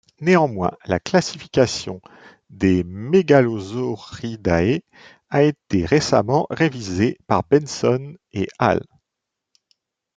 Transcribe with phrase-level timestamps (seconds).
[0.19, 2.01] Néanmoins, la classification
[2.49, 4.81] des Megalosauridae
[5.29, 8.83] a été récemment révisée par Benson et al.